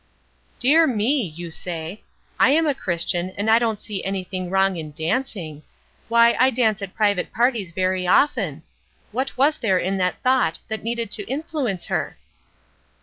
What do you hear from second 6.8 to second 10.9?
at private parties very often. What was there in that thought that